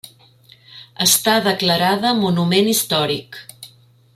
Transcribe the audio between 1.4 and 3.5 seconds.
declarada monument històric.